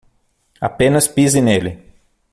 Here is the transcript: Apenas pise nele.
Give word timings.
Apenas 0.59 1.07
pise 1.07 1.39
nele. 1.43 1.93